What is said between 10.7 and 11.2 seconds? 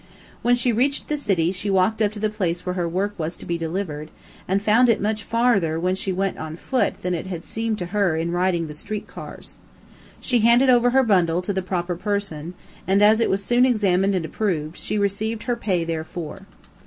over her